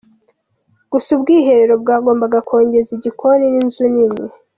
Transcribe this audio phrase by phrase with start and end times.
[0.91, 4.25] Gusa ubwiherero bwagombaga gukongeza igikoni n’inzu nini.